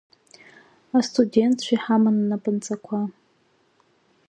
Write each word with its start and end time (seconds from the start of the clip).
Астудентцәа 0.97 1.73
иҳаман 1.75 2.17
анапынҵақәа… 2.23 2.97